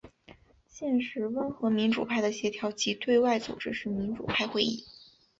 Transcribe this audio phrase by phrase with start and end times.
[0.67, 4.83] 现时温和民主派的协调及对外组织是民主派会议。